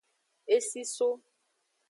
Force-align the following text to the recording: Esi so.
Esi 0.55 0.83
so. 0.95 1.09